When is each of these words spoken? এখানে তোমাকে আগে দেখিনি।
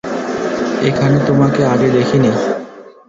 এখানে 0.81 1.17
তোমাকে 1.27 1.61
আগে 1.65 1.87
দেখিনি। 1.89 2.31